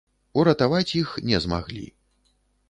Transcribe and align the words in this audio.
Уратаваць 0.41 0.95
іх 1.01 1.11
не 1.33 1.43
змаглі. 1.45 1.85